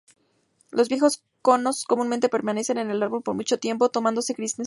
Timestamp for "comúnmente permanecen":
1.85-2.79